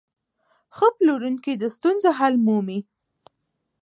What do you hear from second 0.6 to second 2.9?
ښه پلورونکی د ستونزو حل مومي.